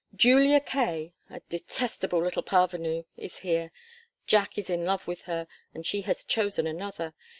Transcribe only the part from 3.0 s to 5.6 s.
is here. Jack is in love with her